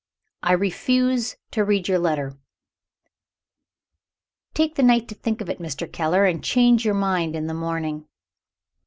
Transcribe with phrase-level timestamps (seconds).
[0.41, 2.35] "I refuse to read your letter."
[4.55, 5.85] "Take the night to think of it, Mr.
[5.91, 8.07] Keller, and change your mind in the morning."